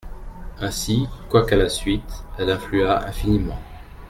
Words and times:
Ainsi, 0.59 1.07
quoiqu'à 1.29 1.55
la 1.57 1.69
suite, 1.69 2.23
elle 2.39 2.49
influa 2.49 3.05
infiniment. 3.07 3.59